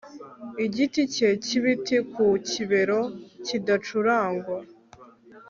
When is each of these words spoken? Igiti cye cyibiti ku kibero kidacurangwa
Igiti 0.65 1.01
cye 1.13 1.29
cyibiti 1.43 1.97
ku 2.11 2.25
kibero 2.49 2.99
kidacurangwa 3.45 4.57